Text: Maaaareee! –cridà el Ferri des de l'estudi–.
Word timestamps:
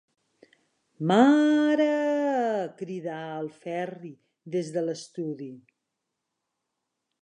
Maaaareee! 1.09 2.65
–cridà 2.75 3.19
el 3.41 3.53
Ferri 3.61 4.13
des 4.57 4.75
de 4.79 4.87
l'estudi–. 4.89 5.55